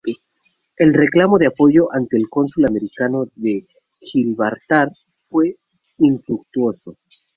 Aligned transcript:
El 0.77 0.95
reclamo 0.95 1.37
de 1.37 1.45
apoyo 1.45 1.91
ante 1.93 2.17
el 2.17 2.27
cónsul 2.27 2.65
americano 2.65 3.25
en 3.43 3.61
Gibraltar 3.99 4.91
fue 5.29 5.55
infructuoso. 5.99 6.95